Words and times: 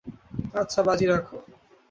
আচ্ছা 0.53 0.79
বাজি 0.87 1.05
রাখো। 1.07 1.35